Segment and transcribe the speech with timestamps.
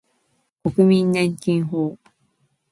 [0.03, 0.03] 国
[0.83, 1.95] 民年金法